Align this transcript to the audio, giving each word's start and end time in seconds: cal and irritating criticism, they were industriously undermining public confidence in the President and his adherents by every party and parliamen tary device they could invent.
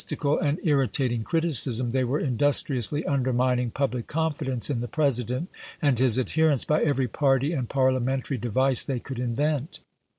cal 0.19 0.39
and 0.39 0.59
irritating 0.63 1.23
criticism, 1.23 1.91
they 1.91 2.03
were 2.03 2.19
industriously 2.19 3.05
undermining 3.05 3.69
public 3.69 4.07
confidence 4.07 4.67
in 4.67 4.81
the 4.81 4.87
President 4.87 5.47
and 5.79 5.99
his 5.99 6.17
adherents 6.17 6.65
by 6.65 6.81
every 6.81 7.07
party 7.07 7.53
and 7.53 7.69
parliamen 7.69 8.23
tary 8.23 8.39
device 8.39 8.83
they 8.83 8.99
could 8.99 9.19
invent. 9.19 9.79